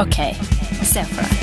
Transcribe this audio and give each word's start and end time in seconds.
Ok, 0.00 0.16
se 0.88 1.02
for 1.04 1.20
deg. 1.20 1.40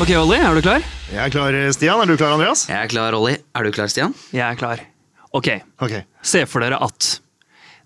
Ok, 0.00 0.12
Olli, 0.12 0.36
er 0.36 0.52
du 0.52 0.60
klar? 0.60 0.84
Jeg 1.08 1.22
er 1.24 1.32
klar, 1.32 1.56
Stian. 1.72 2.02
Er 2.04 2.12
du 2.12 2.20
klar, 2.20 2.34
Andreas? 2.36 2.66
Jeg 2.68 2.76
er 2.76 2.92
klar, 2.92 3.16
Olli. 3.16 3.38
Er 3.56 3.64
du 3.64 3.72
klar, 3.72 3.88
Stian? 3.88 4.12
Jeg 4.36 4.44
er 4.44 4.60
klar. 4.60 4.84
Ok, 5.32 5.48
okay. 5.80 6.04
se 6.20 6.44
for 6.44 6.60
dere 6.60 6.76
at 6.84 7.14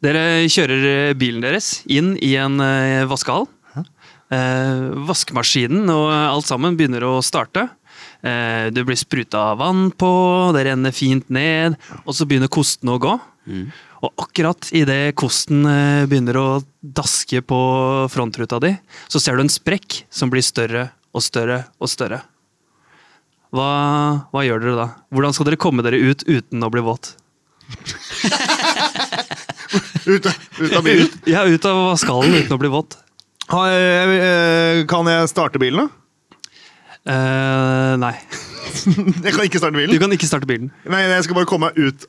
dere 0.03 0.49
kjører 0.51 0.87
eh, 0.91 1.15
bilen 1.15 1.45
deres 1.45 1.85
inn 1.87 2.17
i 2.19 2.35
en 2.41 2.59
eh, 2.59 3.07
vaskehall. 3.07 3.47
Eh, 4.35 4.91
vaskemaskinen 5.07 5.87
og 5.93 6.09
alt 6.11 6.51
sammen 6.51 6.75
begynner 6.75 7.05
å 7.07 7.21
starte. 7.23 7.69
Eh, 8.25 8.67
det 8.73 8.85
blir 8.89 8.97
spruta 8.97 9.51
vann 9.61 9.91
på, 10.01 10.09
det 10.57 10.65
renner 10.71 10.95
fint 10.97 11.29
ned, 11.29 11.77
og 12.07 12.15
så 12.17 12.25
begynner 12.29 12.49
kosten 12.53 12.89
å 12.89 12.99
gå. 13.03 13.15
Og 14.05 14.13
akkurat 14.25 14.71
idet 14.73 15.15
kosten 15.21 15.67
eh, 15.69 16.05
begynner 16.09 16.39
å 16.41 16.46
daske 16.81 17.43
på 17.45 17.59
frontruta 18.13 18.57
di, 18.65 18.71
så 19.13 19.21
ser 19.21 19.37
du 19.37 19.45
en 19.45 19.53
sprekk 19.53 20.05
som 20.13 20.32
blir 20.32 20.45
større 20.45 20.87
og 21.13 21.23
større 21.25 21.67
og 21.79 21.93
større. 21.93 22.23
Hva, 23.55 23.68
hva 24.32 24.43
gjør 24.43 24.65
dere 24.65 24.79
da? 24.81 24.87
Hvordan 25.15 25.37
skal 25.37 25.46
dere 25.51 25.61
komme 25.63 25.85
dere 25.87 26.01
ut 26.01 26.25
uten 26.27 26.65
å 26.65 26.73
bli 26.75 26.82
våt? 26.85 27.13
Ut, 30.04 30.27
ut 30.61 30.75
av 30.77 30.82
bilen. 30.85 31.09
Ja, 31.27 31.45
ut 31.49 31.65
av 31.67 31.95
skallen 31.99 32.34
uten 32.37 32.53
å 32.55 32.59
bli 32.61 32.69
våt. 32.70 32.98
Eh, 33.48 34.83
Kan 34.91 35.09
jeg 35.11 35.31
starte 35.33 35.59
bilen, 35.62 35.87
da? 35.87 36.03
Eh, 37.05 37.94
nei. 38.00 38.14
Jeg 39.25 39.33
kan 39.36 39.45
ikke 39.45 39.61
starte 39.61 39.77
bilen? 39.77 39.92
Du 39.92 40.00
kan 40.03 40.12
ikke 40.17 40.28
starte 40.28 40.48
bilen. 40.48 40.70
Nei, 40.89 41.03
jeg 41.05 41.25
skal 41.27 41.36
bare 41.39 41.48
komme 41.48 41.69
meg 41.70 41.78
ut 41.81 42.06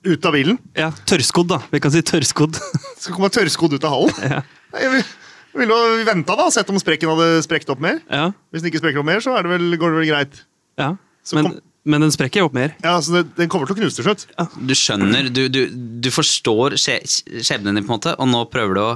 Ut 0.00 0.24
av 0.24 0.32
bilen. 0.32 0.56
Ja, 0.78 0.86
Tørrskodd, 1.10 1.50
da. 1.50 1.58
Vi 1.68 1.80
kan 1.84 1.92
si 1.92 2.00
tørrskodd. 2.08 2.56
Skal 3.02 3.12
komme 3.12 3.26
meg 3.28 3.34
tørrskodd 3.36 3.74
ut 3.76 3.84
av 3.84 3.92
hallen. 3.92 4.14
Ja. 4.32 4.38
Jeg 4.80 4.92
vil- 4.94 5.10
ville 5.60 5.76
jo 5.76 5.98
venta 6.08 6.36
da, 6.38 6.46
sett 6.54 6.70
om 6.72 6.78
sprekken 6.80 7.10
hadde 7.12 7.42
sprekt 7.44 7.68
opp 7.74 7.82
mer. 7.84 7.98
Ja, 8.08 8.30
Hvis 8.48 8.62
den 8.64 8.70
ikke 8.70 8.80
sprekker 8.80 9.02
opp 9.02 9.08
mer, 9.10 9.20
så 9.20 9.34
er 9.36 9.44
det 9.44 9.50
vel, 9.52 9.66
går 9.76 9.92
det 9.92 9.98
vel 10.00 10.08
greit. 10.14 10.40
ja. 10.80 10.94
Så 11.20 11.36
Men, 11.36 11.50
kom- 11.50 11.58
men 11.92 12.00
den 12.06 12.14
sprekker 12.14 12.46
opp 12.46 12.54
mer. 12.56 12.72
Ja, 12.80 12.94
så 13.04 13.18
det, 13.18 13.34
Den 13.36 13.50
kommer 13.52 13.68
til 13.68 13.76
å 13.76 13.80
knuse 13.82 13.98
til 14.00 14.06
slutt. 14.08 14.24
Du 14.56 14.72
skjønner, 14.78 15.28
du, 15.28 15.42
du, 15.52 15.60
du 16.00 16.08
forstår 16.14 16.78
skje, 16.80 16.96
skjebnen 17.44 17.76
din, 17.76 17.84
på 17.84 17.92
en 17.92 17.98
måte, 18.00 18.14
og 18.16 18.30
nå 18.32 18.40
prøver 18.48 18.78
du 18.78 18.80
å, 18.86 18.94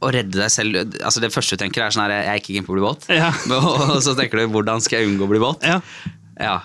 å 0.00 0.10
redde 0.14 0.38
deg 0.38 0.50
selv. 0.54 0.76
Altså 1.02 1.20
Det 1.24 1.32
første 1.34 1.56
du 1.56 1.62
tenker, 1.64 1.82
er 1.82 1.90
sånn 1.94 2.04
her 2.06 2.12
Jeg 2.22 2.28
er 2.32 2.40
ikke 2.42 2.54
keen 2.54 2.66
på 2.66 2.74
å 2.74 2.78
bli 2.78 2.84
våt. 2.86 3.06
Ja. 3.10 3.30
Og 3.96 4.02
så 4.04 4.14
tenker 4.18 4.38
du 4.42 4.48
hvordan 4.54 4.80
skal 4.84 5.00
jeg 5.02 5.08
unngå 5.12 5.26
å 5.26 5.30
bli 5.32 5.40
våt? 5.42 5.64
Ja. 5.66 5.80
Ja. 6.38 6.58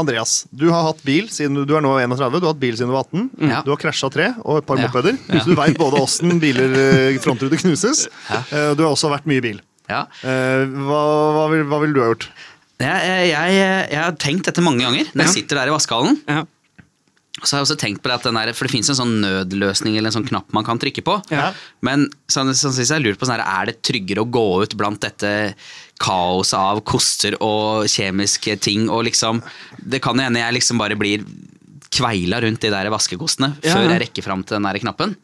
Andreas, 0.00 0.46
du 0.56 0.70
har 0.72 0.86
hatt 0.86 1.02
bil 1.04 1.26
siden 1.28 1.58
du 1.68 1.74
er 1.76 1.82
nå 1.84 1.90
31, 2.00 2.16
du 2.40 2.46
har 2.46 2.54
hatt 2.54 2.60
bil 2.62 2.72
siden 2.78 2.88
du 2.88 2.94
var 2.96 3.04
18. 3.10 3.26
Ja. 3.50 3.58
Du 3.66 3.74
har 3.74 3.80
krasja 3.82 4.08
tre 4.14 4.30
og 4.40 4.62
et 4.62 4.66
par 4.70 4.80
Ja. 4.80 4.86
mopeder. 4.88 5.18
Ja. 5.28 5.42
Så 5.44 5.52
du 5.52 5.58
veit 5.58 5.76
både 5.76 6.00
åssen 6.00 6.40
biler 6.40 6.72
eh, 6.80 7.18
frontruter 7.20 7.60
knuses. 7.60 8.06
Eh, 8.32 8.72
Du 8.72 8.86
har 8.86 8.94
også 8.94 9.10
vært 9.12 9.28
mye 9.28 9.42
i 9.42 9.44
bil. 9.50 9.60
ja. 9.92 10.06
Eh, 10.24 10.64
Hva, 10.64 11.02
hva, 11.36 11.44
vil, 11.52 11.66
hva 11.68 11.82
vil 11.84 11.92
du 11.92 12.00
ha 12.00 12.08
gjort? 12.14 12.30
Jeg, 12.80 13.04
jeg, 13.04 13.28
jeg, 13.36 13.52
jeg 13.92 14.00
har 14.00 14.16
tenkt 14.18 14.48
dette 14.48 14.64
mange 14.64 14.80
ganger 14.82 15.12
når 15.12 15.28
jeg 15.28 15.34
sitter 15.36 15.60
der 15.60 15.68
i 15.70 15.74
vaskehallen. 15.76 16.16
Så 17.42 17.54
har 17.54 17.62
jeg 17.62 17.68
også 17.68 17.78
tenkt 17.80 18.02
på 18.02 18.10
det 18.10 18.16
at 18.18 18.26
den 18.28 18.38
der, 18.38 18.52
For 18.56 18.68
det 18.68 18.74
fins 18.74 18.90
en 18.92 18.98
sånn 18.98 19.14
nødløsning 19.22 19.96
eller 19.96 20.12
en 20.12 20.16
sånn 20.18 20.28
knapp 20.28 20.52
man 20.54 20.66
kan 20.66 20.80
trykke 20.82 21.04
på. 21.06 21.18
Ja. 21.34 21.50
Men 21.84 22.08
så, 22.26 22.44
så, 22.54 22.70
synes 22.70 22.92
jeg 22.94 23.02
lurer 23.02 23.18
på 23.18 23.28
sånn 23.28 23.38
her, 23.38 23.46
er 23.62 23.70
det 23.70 23.80
tryggere 23.86 24.24
å 24.24 24.30
gå 24.30 24.46
ut 24.62 24.76
blant 24.78 25.02
dette 25.02 25.32
kaoset 26.02 26.58
av 26.58 26.82
koster 26.88 27.36
og 27.42 27.88
kjemiske 27.90 28.56
ting 28.64 28.88
og 28.90 29.04
liksom 29.06 29.42
Det 29.78 30.00
kan 30.02 30.18
hende 30.18 30.40
jeg 30.40 30.56
liksom 30.56 30.80
bare 30.80 30.96
blir 30.98 31.22
kveila 31.92 32.40
rundt 32.42 32.62
de 32.64 32.70
der 32.72 32.88
vaskekostene 32.90 33.52
Ja, 33.60 33.74
før 33.76 33.90
jeg 33.90 34.02
rekker 34.06 34.24
fram 34.24 34.42
til 34.46 34.56
den 34.56 34.66
der 34.66 34.80
knappen. 34.80 35.14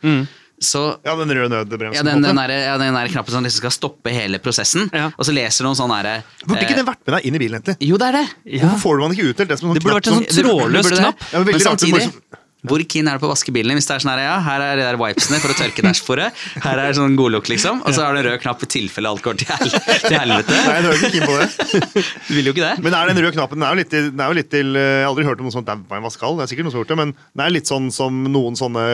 Så 0.60 0.80
Ja, 1.06 1.14
den 1.14 1.30
røde 1.30 1.48
nødbremsen. 1.52 1.94
ja, 1.94 2.02
den, 2.02 2.22
den, 2.22 2.36
der, 2.36 2.50
ja, 2.50 2.72
den 2.80 2.94
der 2.94 3.08
knappen 3.12 3.30
som 3.32 3.44
liksom 3.46 3.62
skal 3.62 3.70
stoppe 3.70 4.10
hele 4.10 4.40
prosessen. 4.42 4.88
Ja. 4.92 5.10
Og 5.16 5.24
så 5.28 5.32
leser 5.36 5.62
du 5.62 5.68
noen 5.68 5.78
sånn 5.78 5.92
derre 5.94 6.16
Burde 6.44 6.64
ikke 6.64 6.74
eh, 6.74 6.80
den 6.80 6.88
vært 6.88 7.02
med 7.06 7.14
deg 7.14 7.28
inn 7.30 7.38
i 7.38 7.42
bilen, 7.44 7.60
egentlig? 7.62 7.76
Jo, 7.88 7.96
det 8.02 8.08
er 8.08 8.16
det. 8.18 8.26
Ja. 8.58 8.64
Hvorfor 8.66 8.82
får 8.82 8.98
du 8.98 9.04
den 9.06 9.14
ikke 9.18 9.28
utdelt 9.32 9.48
det 9.54 9.58
som 9.60 9.70
en 9.70 9.78
Det 9.78 9.84
burde 9.86 10.02
sånn 10.02 10.18
vært 10.18 10.32
en 10.32 10.34
sånn 10.34 10.48
trådløs 10.48 10.90
knapp. 10.98 11.24
Men 11.32 11.46
Men 11.52 11.60
samtidig, 11.68 12.08
må- 12.08 12.42
hvor 12.70 12.82
keen 12.86 13.08
er 13.10 13.18
du 13.18 13.22
på 13.24 13.28
å 13.28 13.32
vaske 13.32 13.52
bilen? 13.54 13.74
Hvis 13.78 13.88
det 13.88 13.96
er 13.96 14.04
sånn 14.04 14.12
her, 14.14 14.22
ja, 14.26 14.36
her 14.44 14.64
er 14.68 14.78
de 14.80 14.84
der 14.86 14.98
wipesene 15.00 15.40
for 15.42 15.54
å 15.54 15.56
tørke 15.58 15.84
dashbordet, 15.86 16.28
her 16.64 16.82
er 16.84 16.96
sånn 16.98 17.16
godlukk, 17.18 17.48
liksom, 17.52 17.82
og 17.84 17.94
så 17.96 18.04
har 18.06 18.14
du 18.14 18.20
en 18.22 18.28
rød 18.30 18.40
knapp 18.44 18.62
i 18.64 18.70
tilfelle 18.76 19.08
alt 19.12 19.24
går 19.24 19.40
til, 19.40 19.48
hel 19.50 19.72
til 20.04 20.18
helvete. 20.18 20.58
Nei, 20.68 20.78
du 20.84 20.90
er 20.90 20.98
ikke 21.00 21.12
keen 21.16 21.28
på 21.28 21.38
det. 21.40 22.04
Du 22.28 22.32
vil 22.36 22.50
jo 22.50 22.54
ikke 22.56 22.66
det. 22.68 22.74
Men 22.84 22.94
er 23.00 23.12
den 23.12 23.22
røde 23.24 23.34
knappen 23.38 23.58
den 23.58 23.66
er 23.68 23.74
jo 23.74 23.80
litt, 23.82 23.90
til- 23.92 24.10
den 24.12 24.20
er 24.24 24.32
jo 24.32 24.38
litt 24.38 24.50
til 24.52 24.74
Jeg 24.78 25.02
har 25.02 25.10
aldri 25.10 25.24
hørt 25.28 25.40
om 25.42 25.48
noe 25.48 25.54
sånt 25.58 25.66
daua 25.68 25.98
en 25.98 26.04
vaskehall. 26.06 26.36
Det 26.38 26.44
er 26.46 26.52
sikkert 26.52 26.68
noen 26.68 26.74
som 26.74 26.80
har 26.80 26.84
gjort 26.86 26.94
det, 26.94 27.00
men 27.02 27.12
den 27.16 27.44
er 27.46 27.54
litt 27.56 27.68
sånn 27.70 27.90
som 27.94 28.22
noen 28.32 28.56
sånne 28.58 28.84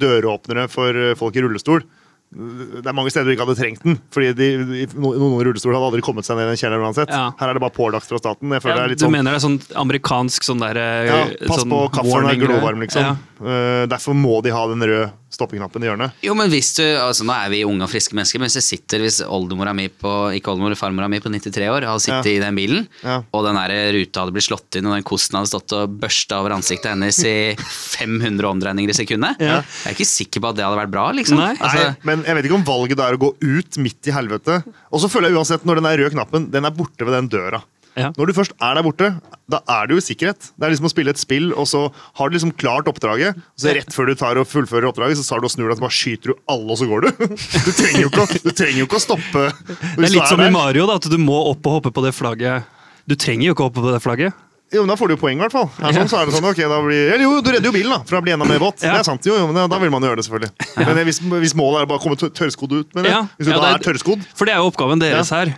døråpnere 0.00 0.68
for 0.72 0.96
eh, 0.96 1.14
folk 1.18 1.36
i 1.38 1.42
rullestol. 1.44 1.84
Det 2.30 2.86
er 2.86 2.94
mange 2.94 3.10
steder 3.10 3.26
du 3.26 3.32
ikke 3.34 3.42
hadde 3.42 3.58
trengt 3.58 3.82
den, 3.82 3.96
fordi 4.14 4.28
de, 4.38 4.48
de, 4.68 4.84
noen 4.94 5.18
noen 5.18 5.40
rullestoler 5.48 5.74
hadde 5.74 5.88
aldri 5.88 6.04
kommet 6.06 6.28
seg 6.28 6.38
ned 6.38 6.46
i 6.46 6.52
den 6.52 6.60
kjelleren 6.60 6.84
uansett. 6.86 7.10
Ja. 7.10 7.24
Her 7.40 7.50
er 7.50 7.58
det 7.58 7.62
bare 7.64 7.74
pålagt 7.74 8.06
fra 8.06 8.20
staten. 8.22 8.54
Jeg 8.54 8.62
føler 8.62 8.76
det 8.76 8.80
Ja, 8.80 8.84
er 8.86 8.92
litt 8.92 9.00
du 9.00 9.06
sånn 9.06 9.14
mener 9.16 9.34
det 9.34 9.40
er 9.40 9.44
sånn 9.48 9.56
amerikansk 9.82 10.46
sånn 10.46 10.62
der 10.62 10.78
eh, 10.78 11.08
ja, 11.08 11.16
Pass 11.50 11.64
sånn 11.64 11.74
på, 11.74 11.80
kaffen 11.96 12.28
er 12.30 12.38
glovarm, 12.38 12.84
liksom. 12.86 13.08
Ja. 13.08 13.16
Uh, 13.40 13.82
derfor 13.90 14.14
må 14.14 14.38
de 14.46 14.54
ha 14.54 14.62
den 14.70 14.86
røde 14.86 15.10
stoppeknappen 15.40 15.82
i 15.82 15.88
hjørnet. 15.90 16.12
Jo, 16.22 16.36
men 16.38 16.52
hvis 16.52 16.74
du, 16.76 16.84
altså 17.00 17.24
Nå 17.26 17.34
er 17.34 17.50
vi 17.50 17.64
unge 17.66 17.82
og 17.88 17.90
friske 17.90 18.14
mennesker, 18.14 18.38
men 18.38 18.46
hvis 18.52 18.60
jeg 18.60 18.68
sitter, 18.68 19.00
hvis 19.02 19.20
oldemora 19.26 19.72
mi 19.74 19.88
på 19.88 20.12
ikke 20.36 20.52
oldemor, 20.52 20.76
farmora 20.78 21.08
mi 21.10 21.18
på 21.24 21.32
93 21.32 21.66
år 21.72 21.88
hadde 21.88 22.04
sittet 22.04 22.30
Ja. 22.30 22.36
i 22.36 22.44
den 22.44 22.54
bilen, 22.60 22.86
Ja. 23.02 23.22
og 23.32 23.44
den 23.48 23.56
der 23.58 23.74
ruta 23.96 24.20
hadde 24.24 24.32
blitt 24.36 24.46
slått 24.48 24.76
inn, 24.78 24.86
og 24.86 24.94
den 24.94 25.02
kosten 25.08 25.36
hadde 25.40 25.50
stått 25.50 25.72
og 25.80 25.98
børsta 26.00 26.38
over 26.44 26.54
ansiktet 26.56 26.92
hennes 26.92 27.18
i 27.24 27.56
500 27.56 28.46
omdreininger 28.50 28.90
i 28.92 28.98
sekundet, 29.00 29.40
Ja. 29.40 29.60
jeg 29.84 29.90
er 29.90 29.96
ikke 29.96 30.06
sikker 30.08 30.40
på 30.44 30.50
at 30.52 30.56
det 30.60 30.64
hadde 30.66 30.78
vært 30.80 30.90
bra. 30.94 31.08
liksom. 31.16 31.38
Nei. 31.40 31.54
Altså, 31.56 31.84
Nei, 31.90 31.96
men 32.04 32.24
jeg 32.24 32.34
vet 32.36 32.44
ikke 32.50 32.58
om 32.60 32.64
valget 32.68 32.96
da 33.00 33.08
er 33.08 33.16
å 33.16 33.20
gå 33.20 33.34
ut 33.40 33.78
midt 33.78 34.06
i 34.06 34.12
helvete. 34.14 34.62
Og 34.92 35.00
så 35.00 35.08
føler 35.10 35.30
jeg 35.30 35.38
uansett, 35.38 35.64
når 35.64 35.80
den 35.80 35.84
der 35.88 35.98
røde 36.04 36.14
knappen 36.14 36.50
den 36.50 36.64
er 36.64 36.70
borte 36.70 37.04
ved 37.06 37.14
den 37.16 37.28
døra. 37.28 37.62
Ja. 37.98 38.12
Når 38.16 38.26
du 38.30 38.32
først 38.36 38.52
er 38.62 38.74
der 38.78 38.82
borte, 38.86 39.08
da 39.50 39.58
er 39.68 39.86
du 39.90 39.96
i 39.96 40.00
sikkerhet. 40.04 40.50
Det 40.58 40.66
er 40.66 40.70
liksom 40.74 40.86
å 40.86 40.92
spille 40.92 41.10
et 41.10 41.18
spill, 41.18 41.50
og 41.58 41.66
så 41.66 41.92
har 42.20 42.28
du 42.30 42.36
liksom 42.36 42.52
klart 42.56 42.86
oppdraget. 42.86 43.34
Og 43.36 43.58
så 43.64 43.74
rett 43.74 43.90
før 43.92 44.06
du 44.06 44.14
tar 44.14 44.38
og 44.38 44.46
fullfører 44.46 44.86
oppdraget, 44.92 45.18
så 45.18 45.26
tar 45.34 45.40
du 45.42 45.48
og 45.48 45.54
snur 45.54 45.66
deg, 45.68 45.78
og 45.80 45.86
bare 45.88 45.96
skyter 45.98 46.32
du 46.32 46.34
alle, 46.48 46.68
og 46.70 46.78
så 46.78 46.86
går 46.90 47.00
du. 47.08 47.10
Du 47.66 47.72
trenger 47.74 48.00
jo 48.04 48.10
ikke, 48.12 48.26
å- 48.26 48.42
du 48.44 48.52
trenger 48.52 48.78
jo 48.84 48.86
ikke 48.86 49.00
å 49.00 49.06
stoppe. 49.06 49.46
Det 49.66 50.06
er 50.06 50.14
litt 50.14 50.30
som 50.30 50.40
i 50.44 50.50
Mario, 50.54 50.86
da, 50.86 51.00
at 51.02 51.08
du 51.10 51.18
må 51.18 51.40
opp 51.50 51.66
og 51.66 51.80
hoppe 51.80 51.90
på 51.98 52.04
det 52.06 52.14
flagget. 52.14 52.64
Du 53.10 53.16
trenger 53.18 53.50
jo 53.50 53.56
ikke 53.56 53.66
å 53.66 53.70
hoppe 53.72 53.82
på 53.82 53.90
det 53.96 54.00
flagget. 54.04 54.46
Jo, 54.70 54.84
men 54.84 54.92
Da 54.92 54.94
får 54.94 55.08
du 55.10 55.14
jo 55.16 55.18
poeng, 55.18 55.34
i 55.34 55.42
hvert 55.42 55.50
fall. 55.50 55.66
Her 55.82 55.96
sånn, 55.96 56.06
så 56.06 56.20
er 56.20 56.28
det 56.28 56.34
sånn, 56.36 56.44
ok, 56.46 56.60
da 56.70 56.76
blir, 56.84 57.08
eller 57.16 57.24
jo, 57.26 57.40
Du 57.42 57.48
redder 57.50 57.66
jo 57.66 57.72
bilen 57.74 57.90
da, 57.90 57.96
fra 58.06 58.20
å 58.20 58.22
bli 58.22 58.30
enda 58.36 58.46
mer 58.46 58.60
våt. 58.62 58.78
Ja. 58.86 58.92
Det 58.94 59.00
er 59.02 59.08
sant, 59.08 59.26
jo, 59.26 59.34
jo, 59.34 59.48
men 59.50 59.66
da 59.72 59.78
vil 59.82 59.90
man 59.90 60.04
jo 60.06 60.12
gjøre 60.12 60.20
det, 60.22 60.26
selvfølgelig. 60.28 60.68
Men 60.86 61.00
hvis, 61.08 61.18
hvis 61.42 61.54
målet 61.58 61.80
er 61.82 61.88
å 61.88 61.90
bare 61.90 62.02
komme 62.04 62.14
tør- 62.20 62.30
tørrskodd 62.38 62.76
ut 62.78 62.94
med 62.94 63.08
det, 63.08 63.10
Ja. 63.16 63.24
hvis 63.34 63.48
du 63.48 63.50
Ja, 63.50 63.58
da 63.58 63.72
det 63.74 63.80
er 63.80 63.86
tørrskodd 63.90 64.22
For 64.38 64.46
det 64.46 64.54
er 64.54 64.62
jo 64.62 64.70
oppgaven 64.70 65.02
deres 65.02 65.32
her. 65.34 65.50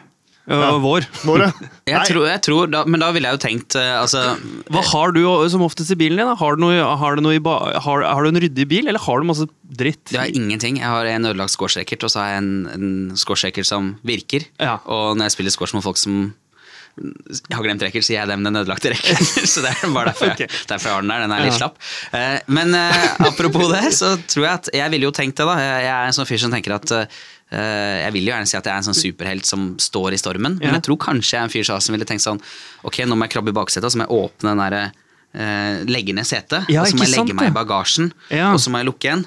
Ja. 0.50 0.72
vår. 0.82 1.06
Nåre 1.28 1.46
jeg 1.86 2.08
tror, 2.08 2.24
jeg 2.26 2.42
tror 2.42 2.70
da, 2.72 2.80
Men 2.90 2.98
da 2.98 3.12
ville 3.14 3.30
jeg 3.30 3.38
jo 3.38 3.42
tenkt 3.44 3.76
eh, 3.78 3.92
altså, 3.94 4.34
Hva 4.74 4.82
har 4.88 5.14
du 5.14 5.20
som 5.52 5.62
oftest 5.62 5.94
i 5.94 5.98
bilen 6.00 6.18
din? 6.18 6.26
da? 6.26 6.34
Har 6.38 6.58
du, 6.58 6.64
noe, 6.64 6.80
har, 6.98 7.14
du 7.14 7.22
noe 7.22 7.36
i 7.38 7.42
ba 7.42 7.54
har, 7.84 8.02
har 8.02 8.26
du 8.26 8.32
en 8.32 8.42
ryddig 8.42 8.66
bil, 8.70 8.90
eller 8.90 9.02
har 9.02 9.22
du 9.22 9.28
masse 9.28 9.46
dritt? 9.62 10.10
Jeg 10.10 10.18
har 10.18 10.34
ingenting. 10.34 10.80
Jeg 10.82 10.90
har 10.90 11.06
en 11.08 11.30
ødelagt 11.30 11.54
squashracket, 11.54 12.02
og 12.02 12.12
så 12.12 12.24
har 12.24 12.34
jeg 12.34 12.42
en, 12.42 12.52
en 12.74 13.64
som 13.68 13.94
virker. 14.06 14.48
Ja. 14.58 14.80
Og 14.90 15.14
når 15.16 15.30
jeg 15.30 15.36
spiller 15.38 15.54
scores 15.54 15.76
med 15.78 15.86
folk 15.86 16.00
som 16.00 16.32
jeg 17.00 17.56
har 17.56 17.64
glemt 17.64 17.82
så 17.82 17.88
gir 17.88 18.18
jeg 18.18 18.28
dem 18.28 18.42
den 18.44 18.58
ødelagte 18.60 18.92
racket. 18.92 19.28
så 19.52 19.62
det 19.64 19.72
er 19.72 19.92
bare 19.94 20.12
derfor 20.12 20.32
jeg, 20.32 20.48
derfor 20.68 20.90
jeg 20.90 20.96
har 20.96 21.04
den 21.04 21.12
der. 21.12 21.24
Den 21.24 21.34
er 21.34 21.44
litt 21.46 21.56
slapp. 21.56 21.78
Eh, 22.12 22.38
men 22.52 22.74
eh, 22.76 23.04
apropos 23.28 23.70
det, 23.72 23.84
så 23.96 24.14
tror 24.20 24.44
jeg 24.44 24.52
at 24.52 24.72
Jeg 24.76 24.92
ville 24.92 25.08
jo 25.08 25.14
tenkt 25.16 25.40
det, 25.40 25.46
da. 25.48 25.56
Jeg, 25.56 25.86
er 25.88 26.10
en 26.10 26.18
sånn 26.18 26.28
fyr 26.28 26.42
som 26.44 26.52
tenker 26.52 26.76
at 26.76 26.92
eh, 26.92 27.06
jeg 28.02 28.16
vil 28.16 28.28
jo 28.28 28.34
gjerne 28.34 28.50
si 28.50 28.58
at 28.58 28.68
jeg 28.68 28.74
er 28.74 28.82
en 28.82 28.88
sånn 28.90 28.98
superhelt 28.98 29.48
som 29.48 29.70
står 29.80 30.16
i 30.16 30.20
stormen, 30.20 30.58
men 30.60 30.76
jeg 30.78 30.86
tror 30.88 31.00
kanskje 31.08 31.36
jeg 31.36 31.40
er 31.40 31.48
en 31.48 31.54
fyr 31.54 31.70
som 31.72 31.96
ville 31.96 32.08
tenkt 32.08 32.24
sånn 32.24 32.40
Ok, 32.88 33.02
nå 33.08 33.16
må 33.16 33.28
jeg 33.28 33.38
krabbe 33.38 33.52
i 33.52 33.56
baksetet, 33.56 33.88
og 33.88 33.94
så 33.94 34.00
må 34.00 34.08
jeg 34.08 34.24
åpne 34.26 34.52
den 34.52 34.62
derre 34.64 34.82
eh, 34.88 35.84
Legge 35.88 36.16
ned 36.16 36.28
setet, 36.28 36.68
og 36.68 36.88
så 36.88 36.98
må 36.98 37.08
jeg 37.08 37.16
legge 37.16 37.38
meg 37.38 37.52
i 37.52 37.56
bagasjen, 37.56 38.12
og 38.52 38.60
så 38.60 38.72
må 38.72 38.82
jeg 38.82 38.92
lukke 38.92 39.08
igjen. 39.08 39.24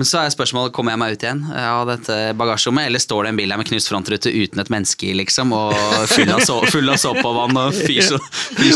Men 0.00 0.08
så 0.08 0.22
er 0.24 0.30
spørsmålet, 0.32 0.72
kommer 0.72 0.94
jeg 0.94 1.00
meg 1.02 1.12
ut 1.18 1.24
igjen 1.26 1.40
av 1.60 1.82
dette 1.90 2.14
bagasjerommet, 2.40 2.86
eller 2.88 3.02
står 3.02 3.26
det 3.26 3.32
en 3.34 3.40
bil 3.40 3.50
her 3.52 3.58
med 3.60 3.68
knust 3.68 3.90
frontrute 3.90 4.30
uten 4.32 4.62
et 4.62 4.70
menneske 4.72 5.10
i, 5.10 5.12
liksom, 5.18 5.52
og 5.52 5.74
full 6.08 6.30
av, 6.32 6.40
så, 6.46 6.56
full 6.72 6.88
av 6.88 6.96
såpevann 7.02 7.58
og 7.60 7.76
fyr 7.76 8.00
som, 8.06 8.24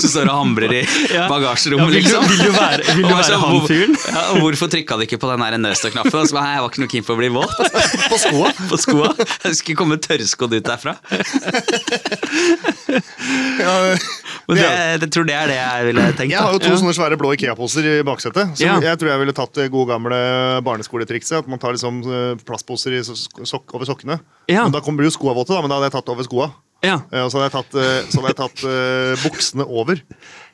står 0.05 0.29
og 0.29 0.35
hamrer 0.43 0.75
i 0.77 0.83
bagasjerommet, 1.31 1.81
Ja, 1.81 1.89
vil 1.89 1.97
du- 1.97 2.01
liksom? 2.03 2.29
vil 2.29 2.43
du 2.45 2.53
være- 2.59 2.85
vil 2.99 3.09
du 3.09 3.15
være 3.15 3.25
så, 3.31 3.39
han 3.41 3.61
fyren? 3.71 3.97
Ja, 4.13 4.25
hvorfor 4.43 4.69
trykka 4.75 4.99
du 5.01 5.07
ikke 5.07 5.21
på 5.23 5.31
den? 5.33 5.47
Og 5.65 5.77
så 5.81 6.35
bare, 6.37 6.53
Jeg 6.55 6.61
var 6.61 6.69
ikke 6.69 6.83
noe 6.85 6.93
keen 6.93 7.05
på 7.09 7.15
å 7.15 7.19
bli 7.23 7.29
våt. 7.33 7.57
på 8.13 8.21
skoa. 8.21 8.53
På 8.69 8.77
skoa. 8.85 9.15
Jeg 9.47 9.57
skulle 9.63 9.77
komme 9.81 9.97
tørrskodd 9.97 10.53
ut 10.59 10.69
derfra. 10.69 10.99
Ja, 13.65 13.97
Men 14.49 14.59
det, 14.61 14.65
jeg 15.03 15.11
tror 15.15 15.25
det 15.29 15.35
er 15.39 15.47
det 15.53 15.57
jeg 15.59 15.87
ville 15.89 16.03
tenkt. 16.19 16.33
Jeg 16.35 16.41
har 16.41 16.53
jo 16.53 16.59
to 16.63 16.69
to 16.73 16.81
sånne 16.83 16.95
svære 16.97 17.17
blå 17.21 17.33
Ikea-poser 17.37 17.87
i 17.89 17.95
baksetet. 18.07 18.57
Så 18.59 18.67
Ja. 18.67 18.77
jeg 18.81 18.99
tror 19.01 19.11
jeg 19.15 19.23
ville 19.25 19.33
tatt 19.37 19.55
det 19.57 19.71
gode 19.73 19.89
gamle 19.95 20.19
barneskoletrikset. 20.67 21.39
At 21.45 21.49
man 21.49 21.59
tar 21.63 21.73
liksom 21.77 22.03
eh, 22.05 22.35
plastposer 22.45 22.99
i 22.99 23.03
sok 23.05 23.75
over 23.75 23.89
sokkene. 23.89 24.19
Ja. 24.51 24.65
Men 24.67 24.73
da 24.77 24.81
kommer 24.85 25.05
jo 25.07 25.11
skoa 25.15 25.35
våte, 25.37 25.55
da, 25.55 25.61
men 25.65 25.71
da 25.73 25.79
hadde 25.81 25.91
jeg 25.93 25.97
tatt 25.99 26.07
det 26.11 26.15
over 26.17 26.29
skoa. 26.29 26.51
Ja. 26.85 27.01
Eh, 27.11 27.25
Og 27.25 27.31
så 27.33 27.41
hadde 27.41 27.51
jeg 27.51 27.57
tatt, 27.59 27.75
eh, 27.81 28.07
så 28.13 28.21
hadde 28.21 28.33
jeg 28.35 28.41
tatt 28.43 28.65
eh, 28.69 29.23
buksene 29.25 29.65
over 29.67 30.01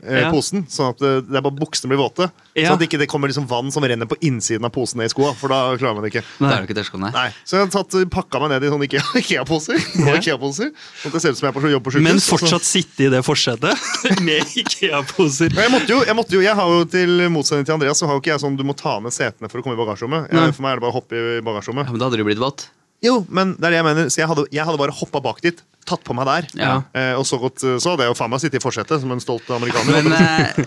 Ja. 0.01 0.31
posen, 0.33 0.63
sånn 0.65 0.95
at 0.95 0.99
det 1.29 1.37
er 1.37 1.43
bare 1.45 1.53
buksene 1.59 1.91
blir 1.93 1.99
våte. 2.01 2.31
Ja. 2.57 2.71
Sånn 2.71 2.79
at 2.81 2.85
ikke 2.87 3.07
kommer 3.11 3.29
liksom 3.29 3.45
vann 3.47 3.69
som 3.71 3.85
renner 3.85 4.09
på 4.09 4.17
innsiden 4.25 4.65
av 4.65 4.73
posen 4.73 4.97
ned 4.97 5.11
i 5.11 5.13
skoa, 5.13 5.35
for 5.37 5.53
da 5.53 5.77
klarer 5.77 5.99
man 5.99 6.07
det 6.07 6.15
ikke. 6.15 6.23
Da 6.41 6.63
ikke 6.65 6.77
tørrsko, 6.79 6.99
nei. 7.03 7.11
Nei, 7.13 7.27
Så 7.45 7.59
jeg 7.59 7.67
hadde 7.69 7.75
tatt, 7.77 8.11
pakka 8.15 8.41
meg 8.41 8.49
ned 8.55 8.65
i 8.65 8.71
sånne 8.73 8.89
Ikea- 8.89 9.13
Ikea-poser. 9.21 9.77
Ikea 10.17 10.39
sånn 10.41 10.73
at 10.73 11.13
det 11.13 11.21
ser 11.21 11.35
ut 11.35 11.37
som 11.37 11.45
jeg 11.47 11.53
er 11.53 11.59
på 11.61 11.69
jobb 11.75 11.85
på 11.85 11.93
sjukehus. 11.93 12.07
Men 12.09 12.17
og 12.17 12.25
så- 12.25 12.39
fortsatt 12.39 12.65
sitte 12.65 13.05
i 13.05 13.11
det 13.13 13.21
forsetet 13.27 13.77
med 14.25 14.41
Ikea-poser. 14.57 15.53
Jeg 15.53 15.71
måtte 15.71 15.89
jo, 15.93 16.01
jeg 16.09 16.17
måtte 16.17 16.33
jo, 16.33 16.41
jeg 16.41 16.55
har 16.57 16.67
jo 16.79 16.85
til 16.97 17.29
motsetning 17.29 17.67
til 17.69 17.75
Andreas, 17.77 18.01
så 18.01 18.07
har 18.09 18.17
jo 18.17 18.21
ikke 18.25 18.33
jeg 18.33 18.41
sånn 18.41 18.57
du 18.57 18.65
må 18.65 18.73
ta 18.75 18.97
ned 19.05 19.13
setene 19.13 19.51
for 19.53 19.61
å 19.61 19.63
komme 19.67 19.77
i 19.77 19.81
bagasjerommet. 19.85 20.31
Jeg, 20.33 20.55
for 20.57 20.63
meg 20.65 20.73
er 20.73 20.81
det 20.81 20.85
bare 20.89 20.95
å 20.95 20.97
hoppe 20.97 21.13
i 21.21 21.41
bagasjerommet. 21.45 21.85
Ja, 21.87 21.93
men 21.93 22.01
da 22.01 22.09
hadde 22.09 22.17
du 22.17 22.25
blitt 22.25 22.41
våt. 22.41 22.71
Jo, 23.03 23.23
men 23.33 23.55
det 23.57 23.65
er 23.71 23.71
det 23.77 23.79
jeg 23.81 23.89
mener. 23.89 24.11
Så 24.13 24.21
jeg 24.23 24.29
hadde, 24.29 24.45
jeg 24.53 24.67
hadde 24.69 24.81
bare 24.83 24.93
hoppa 24.93 25.23
bak 25.25 25.41
dit, 25.45 25.63
tatt 25.89 26.03
på 26.05 26.15
meg 26.17 26.29
der, 26.29 26.51
Ja. 26.61 26.75
eh, 26.93 27.15
og 27.17 27.25
så 27.27 27.39
godt 27.41 27.59
Så 27.65 27.81
hadde 27.95 28.05
jeg 28.05 28.13
jo 28.13 28.19
faen 28.19 28.31
meg 28.31 28.41
sittet 28.43 28.61
i 28.61 28.65
forsetet 28.65 29.01
som 29.01 29.11
en 29.15 29.21
stolt 29.25 29.49
amerikaner. 29.57 30.03
Men 30.05 30.13
eh, 30.21 30.65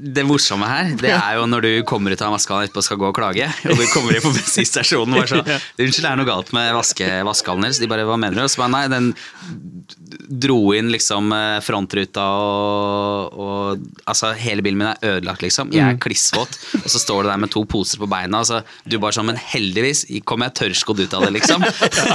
det 0.00 0.24
morsomme 0.24 0.64
her, 0.64 0.94
det 0.96 1.10
er 1.12 1.34
jo 1.36 1.44
når 1.44 1.60
du 1.66 1.70
kommer 1.84 2.14
ut 2.16 2.22
av 2.24 2.32
vaskehallen 2.32 2.64
etterpå 2.70 2.80
og 2.80 2.86
skal 2.86 2.96
gå 3.02 3.08
og 3.10 3.18
klage, 3.18 3.50
og 3.68 3.76
du 3.76 3.84
kommer 3.92 4.16
inn 4.16 4.24
på 4.24 4.32
bensinstasjonen 4.32 5.12
og 5.12 5.20
bare 5.20 5.28
sånn 5.34 5.50
Unnskyld, 5.84 6.06
det 6.06 6.10
er 6.14 6.16
noe 6.22 6.30
galt 6.30 6.54
med 6.56 6.70
vaske, 6.72 7.10
vaskehallen 7.28 7.66
deres. 7.68 7.82
De 7.84 7.90
bare 7.92 8.06
Hva 8.08 8.16
mener 8.16 8.40
du? 8.40 8.46
Og 8.46 8.54
så 8.54 8.64
bare 8.64 8.72
nei, 8.78 8.86
den 8.88 9.10
dro 10.28 10.74
inn 10.74 10.88
liksom 10.92 11.32
eh, 11.32 11.58
frontruta 11.64 12.24
og, 12.24 13.34
og 13.38 13.84
Altså, 14.04 14.32
hele 14.36 14.62
bilen 14.64 14.78
min 14.78 14.88
er 14.90 15.16
ødelagt, 15.16 15.42
liksom. 15.42 15.70
Jeg 15.74 15.94
er 15.94 15.96
klissvåt. 16.00 16.56
Og 16.76 16.88
så 16.92 17.00
står 17.00 17.24
du 17.24 17.28
der 17.30 17.40
med 17.40 17.50
to 17.52 17.64
poser 17.68 18.00
på 18.00 18.08
beina, 18.10 18.42
og 18.42 18.48
så 18.48 18.60
du 18.88 18.98
bare 19.00 19.16
sånn 19.16 19.28
Men 19.30 19.38
heldigvis 19.40 20.04
kom 20.28 20.44
jeg 20.44 20.54
tørrskodd 20.60 21.00
ut 21.04 21.16
av 21.16 21.24
det, 21.26 21.32
liksom. 21.38 21.64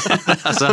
altså, 0.50 0.72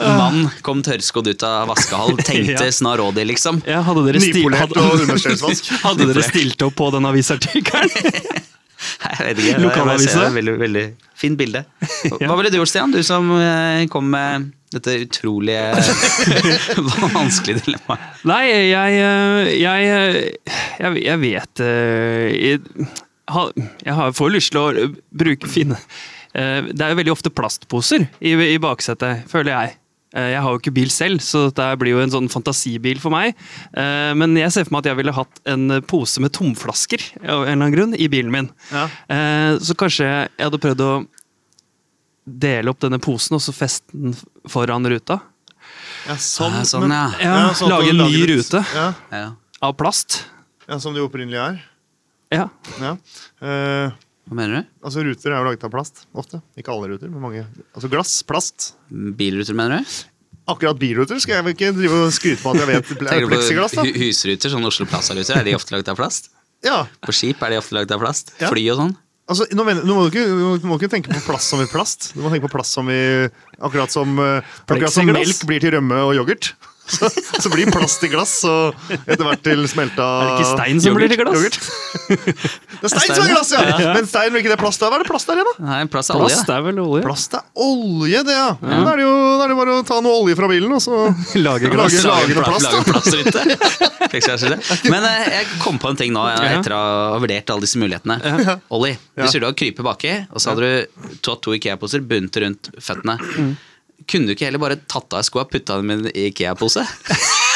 mann 0.20 0.46
kom 0.66 0.84
tørrskodd 0.86 1.32
ut 1.32 1.46
av 1.46 1.70
vaskehall, 1.72 2.16
tenkte 2.28 2.68
Ja. 2.68 2.70
Snarådi, 2.80 3.24
liksom. 3.26 3.60
Ja, 3.68 3.80
hadde 3.84 4.06
dere, 4.06 4.22
Nypolert 4.22 4.70
hadde, 4.70 4.84
og 4.86 5.04
understøtsvask. 5.04 5.72
hadde 5.82 6.06
dere 6.12 6.24
stilt 6.24 6.62
opp 6.64 6.78
på 6.78 6.88
den 6.94 7.08
avisartikkelen? 7.10 7.90
Lokalavisa? 9.60 10.30
Veldig, 10.32 10.54
veldig 10.60 10.86
fint 11.18 11.38
bilde. 11.40 11.64
Hva 12.14 12.36
ville 12.38 12.52
du 12.52 12.60
gjort, 12.60 12.70
Stian? 12.72 12.94
Du 12.94 13.02
som 13.06 13.28
eh, 13.36 13.84
kom 13.92 14.08
med 14.12 14.50
dette 14.70 14.92
utrolige 15.02 15.64
vanskelige 17.16 17.64
dilemmaet. 17.66 18.22
Nei, 18.28 18.42
jeg 18.70 18.94
Jeg, 19.60 19.90
jeg, 20.80 21.02
jeg 21.04 21.18
vet 21.24 21.62
eh, 21.64 22.30
jeg, 22.38 22.86
har- 23.30 23.52
jeg 23.84 23.94
har- 23.98 24.12
får 24.16 24.32
lyst 24.36 24.52
til 24.54 24.60
å 24.60 24.88
bruke 25.10 25.48
finne 25.50 25.76
eh, 26.34 26.62
Det 26.70 26.80
er 26.86 26.90
jo 26.94 27.00
veldig 27.02 27.12
ofte 27.14 27.30
plastposer 27.34 28.06
i, 28.20 28.34
i 28.54 28.58
baksetet, 28.62 29.26
føler 29.30 29.52
jeg. 29.56 29.76
Eh, 30.14 30.30
Jeg 30.34 30.42
har 30.42 30.50
jo 30.54 30.58
ikke 30.58 30.74
bil 30.74 30.90
selv, 30.90 31.20
så 31.22 31.44
dette 31.48 31.68
blir 31.78 31.94
jo 31.96 32.00
en 32.02 32.10
sånn 32.10 32.30
fantasibil 32.32 32.98
for 33.02 33.10
meg. 33.14 33.34
Eh, 33.74 34.12
Men 34.18 34.34
jeg 34.38 34.50
ser 34.54 34.64
for 34.66 34.74
meg 34.76 34.84
at 34.84 34.90
jeg 34.92 35.00
ville 35.02 35.14
hatt 35.14 35.40
en 35.50 35.80
pose 35.86 36.20
med 36.22 36.32
tomflasker 36.34 37.04
av 37.26 37.44
en 37.44 37.48
eller 37.48 37.52
annen 37.58 37.74
grunn, 37.76 37.94
i 37.98 38.08
bilen 38.10 38.30
min. 38.34 38.50
Ja. 38.72 38.88
Eh, 39.08 39.58
Så 39.62 39.74
kanskje 39.78 40.06
jeg 40.10 40.46
hadde 40.46 40.58
prøvd 40.62 40.80
å 40.86 40.92
dele 42.38 42.70
opp 42.70 42.80
denne 42.80 42.98
posen 43.02 43.34
og 43.36 43.42
så 43.44 43.52
feste 43.56 43.90
den 43.92 44.14
foran 44.48 44.86
ruta. 44.86 45.20
Ja, 46.08 46.14
sånn, 46.16 46.52
Ja, 46.60 46.62
sånn, 46.64 46.88
men- 46.88 46.96
ja. 46.96 47.10
Ja, 47.20 47.52
sånn 47.54 47.68
lage 47.70 47.90
en 47.90 47.98
ny 47.98 48.26
rute 48.26 48.64
Ja, 48.74 48.94
Ja. 49.12 49.32
av 49.62 49.76
plast. 49.76 50.24
ja, 50.68 50.78
Som 50.78 50.94
det 50.94 51.00
jo 51.02 51.08
opprinnelig 51.08 51.36
er. 51.38 51.62
Ja. 52.32 52.48
Ja. 52.80 52.92
Eh, 53.42 53.90
Hva 54.28 54.34
mener 54.34 54.62
du? 54.62 54.66
altså 54.86 55.02
Ruter 55.02 55.32
er 55.32 55.42
jo 55.42 55.50
laget 55.50 55.64
av 55.64 55.70
plast. 55.70 56.06
Ofte. 56.14 56.40
Ikke 56.56 56.68
alle 56.72 56.88
ruter, 56.94 57.10
men 57.10 57.20
mange. 57.20 57.46
Altså 57.74 57.90
glass, 57.90 58.22
plast. 58.22 58.72
Bilruter, 58.90 59.52
mener 59.54 59.78
du? 59.80 59.84
Akkurat 60.48 60.78
bilruter 60.78 61.20
skal 61.20 61.34
jeg 61.36 61.44
vel 61.44 61.54
ikke 61.54 61.74
drive 61.76 61.92
og 62.06 62.10
skryte 62.12 62.40
på 62.42 62.50
at 62.54 62.56
jeg 62.56 62.66
vet 62.66 62.90
er 62.90 62.94
Tenker 63.06 63.28
du 63.28 63.34
pleksiglass. 63.36 63.74
da? 63.74 63.82
husruter, 63.84 64.50
sånn 64.50 64.64
Oslo 64.66 64.86
Plaza-ruter, 64.86 65.36
er 65.36 65.44
de 65.44 65.54
ofte 65.54 65.70
laget 65.74 65.88
av 65.88 65.96
plast? 65.96 66.28
Ja, 66.62 66.86
På 67.02 67.12
skip 67.12 67.40
er 67.42 67.50
de 67.50 67.56
ofte 67.58 67.72
laget 67.76 67.90
av 67.92 68.00
plast? 68.00 68.32
Ja. 68.40 68.48
Fly 68.50 68.68
og 68.70 68.78
sånn? 68.78 68.96
Altså, 69.30 69.46
nå, 69.54 69.64
mener, 69.66 69.86
nå 69.86 69.96
må 69.96 70.06
du 70.06 70.10
ikke, 70.12 70.26
du 70.60 70.66
må 70.68 70.78
ikke 70.80 70.90
tenke 70.92 71.14
på 71.14 71.22
plast 71.28 71.52
som 71.52 71.62
i 71.62 71.68
plast. 71.70 72.10
Du 72.16 72.20
må 72.24 72.32
tenke 72.32 72.48
på 72.48 72.54
plast 72.58 72.76
som 72.76 72.90
i 72.92 73.00
Akkurat 73.60 73.92
som, 73.92 74.14
eh, 74.24 74.46
akkurat 74.64 74.92
som 74.94 75.04
melk 75.04 75.42
blir 75.48 75.60
til 75.60 75.74
rømme 75.76 75.98
og 76.06 76.14
yoghurt. 76.16 76.54
Så, 76.90 77.06
så 77.44 77.50
blir 77.52 77.70
plast 77.70 78.00
til 78.02 78.10
glass, 78.10 78.32
og 78.48 78.74
etter 78.90 79.22
hvert 79.22 79.42
til 79.46 79.60
smelta 79.70 80.06
Er 80.06 80.24
det 80.26 80.32
ikke 80.40 80.48
stein 80.56 80.80
som 80.82 80.96
blir 80.96 81.10
til 81.12 81.20
glass? 81.20 81.36
yoghurt. 81.38 81.58
Det 82.80 82.88
er 82.88 82.92
stein 82.94 83.12
som 83.14 83.24
er 83.26 83.30
glass, 83.34 83.50
ja! 83.52 83.62
Men 83.94 84.06
stein 84.08 84.30
blir 84.32 84.40
ikke 84.42 84.50
det 84.54 84.58
plast 84.60 84.80
der? 84.80 84.88
Hva 84.90 84.96
er 84.98 85.04
det 85.04 85.10
plast 85.10 85.28
der 85.28 85.38
igjen, 85.40 85.50
da? 85.50 85.66
Nei, 85.68 85.80
plast 85.92 86.10
er 86.10 86.16
olje. 86.16 86.32
Plast 86.34 86.50
er 86.54 86.62
vel 86.64 86.78
olje? 86.82 87.02
Plast 87.04 87.36
er 87.36 87.42
olje, 87.66 88.22
det, 88.26 88.34
ja. 88.38 88.46
Da 88.62 88.78
er 88.94 89.00
det 89.02 89.04
jo 89.04 89.12
da 89.36 89.44
er 89.44 89.52
det 89.52 89.58
bare 89.60 89.74
å 89.76 89.84
ta 89.90 89.98
noe 90.04 90.22
olje 90.24 90.38
fra 90.40 90.48
bilen, 90.50 90.72
og 90.78 90.82
så 90.82 91.00
Lage 91.46 91.70
glass. 91.74 91.98
glass. 92.00 92.08
Lage 92.08 92.38
plast. 92.40 92.66
Lage 92.66 92.84
plastrute. 92.88 93.44
det. 94.56 94.90
Men 94.90 95.06
eh, 95.06 95.28
jeg 95.36 95.50
kom 95.62 95.78
på 95.82 95.92
en 95.92 96.00
ting 96.00 96.14
nå, 96.16 96.24
etter 96.34 96.74
å 96.74 96.80
ha 97.14 97.18
vurdert 97.22 97.52
alle 97.54 97.66
disse 97.68 97.80
mulighetene. 97.80 98.58
Olli, 98.74 98.94
du 98.96 99.22
Ja. 99.24 99.28
sier 99.30 99.44
du 99.44 99.50
har 99.50 99.56
krypet 99.60 99.84
baki, 99.86 100.14
og 100.32 100.40
så 100.42 100.54
hadde 100.54 100.70
du 100.72 101.16
tatt 101.24 101.42
to 101.44 101.52
Ikea-poser 101.56 102.00
bundet 102.02 102.40
rundt 102.42 102.72
føttene. 102.80 103.18
Kunne 104.10 104.26
du 104.26 104.34
ikke 104.34 104.48
heller 104.48 104.62
bare 104.62 104.80
tatt 104.90 105.14
av 105.14 105.22
skoa, 105.26 105.46
putta 105.50 105.78
dem 105.80 105.90
i 105.94 105.98
en 106.00 106.10
Ikea-pose? 106.28 106.86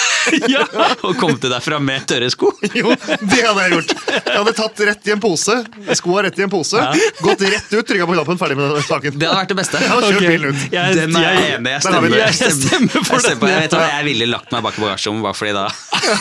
Ja. 0.48 0.62
og 1.04 1.16
kommet 1.20 1.42
til 1.42 1.52
derfra 1.52 1.78
med 1.82 2.06
tørre 2.08 2.30
sko? 2.32 2.48
Jo, 2.78 2.92
det 2.94 3.40
hadde 3.44 3.64
jeg 3.66 3.74
gjort. 3.74 3.90
Jeg 4.14 4.36
hadde 4.38 4.54
tatt 4.56 4.82
rett 4.88 5.08
i 5.10 5.12
en 5.14 5.20
pose, 5.22 5.56
skoa 5.98 6.24
rett 6.26 6.38
i 6.40 6.44
en 6.46 6.52
pose, 6.52 6.80
gått 7.20 7.44
rett 7.44 7.74
ut, 7.74 7.84
trykka 7.86 8.06
på 8.08 8.16
knappen, 8.16 8.40
ferdig 8.40 8.56
med 8.58 8.78
saken. 8.88 9.18
Det 9.20 9.28
hadde 9.28 9.40
vært 9.42 9.52
det 9.52 9.58
beste. 9.58 9.82
Jeg 9.84 9.92
hadde 9.92 10.10
kjørt 10.10 10.20
okay. 10.22 10.32
bilen 10.32 10.54
ut. 10.54 10.62
jeg- 10.72 10.96
Den 10.98 11.16
er 11.20 11.26
jeg 11.26 11.58
enig 11.58 11.68
i. 11.68 11.74
Jeg 11.74 11.82
stemmer. 11.84 12.16
Jeg 12.16 12.54
stemmer 12.58 13.04
for 13.08 13.20
Jeg, 13.20 13.36
jeg, 13.36 13.60
vet 13.66 13.76
hva, 13.76 13.88
jeg 13.90 14.06
ville 14.08 14.30
lagt 14.30 14.54
meg 14.54 14.64
bak 14.64 14.78
i 14.78 14.84
bagasjerommet 14.86 15.26
bare 15.28 15.38
fordi 15.40 15.52
da 15.56 15.66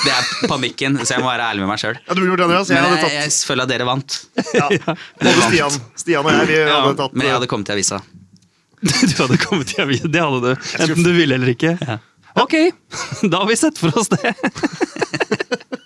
Det 0.04 0.14
er 0.18 0.52
panikken, 0.52 1.00
så 1.04 1.16
jeg 1.16 1.24
må 1.24 1.32
være 1.32 1.48
ærlig 1.54 1.64
med 1.64 1.72
meg 1.74 1.80
sjøl. 1.84 2.02
Ja. 2.04 2.18
Jeg 2.18 3.00
jeg, 3.04 3.14
jeg 3.22 3.32
føler 3.48 3.64
at 3.64 3.72
dere 3.72 3.88
vant. 3.88 4.20
ja. 4.54 4.68
Både 5.24 5.48
Stian, 5.48 5.80
Stian 6.04 6.26
og 6.28 6.32
jeg, 6.36 6.48
vi 6.52 6.60
Ja, 6.60 6.82
hadde 6.82 6.98
tatt 7.00 7.16
men 7.16 7.28
jeg 7.30 7.38
hadde 7.38 7.50
kommet 7.52 7.72
til 7.72 7.78
avisa. 7.80 8.02
Du 9.10 9.22
hadde 9.22 9.38
kommet 9.38 9.78
hjem 9.78 9.94
igjen. 9.96 10.12
Det 10.12 10.22
hadde 10.24 10.42
du. 10.42 10.72
Enten 10.84 11.04
du 11.06 11.12
ville 11.16 11.36
eller 11.36 11.54
ikke. 11.54 11.78
Ja. 11.82 12.00
Ok, 12.42 12.54
da 13.32 13.44
har 13.44 13.48
vi 13.48 13.56
sett 13.58 13.78
for 13.78 13.98
oss 14.00 14.10
det. 14.10 14.34